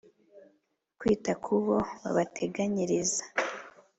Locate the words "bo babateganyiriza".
1.63-3.23